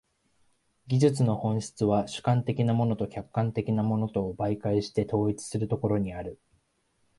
[0.87, 6.41] 技術の本質は主観的なものと客観的なものとを媒介して統一するところにある。